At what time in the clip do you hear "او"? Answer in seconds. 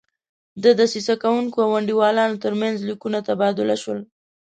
1.65-1.71